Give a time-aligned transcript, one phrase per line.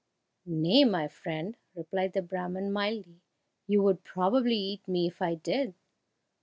[0.47, 3.21] "Nay, my friend," replied the Brahman mildly,
[3.67, 5.75] "you would probably eat me if I did."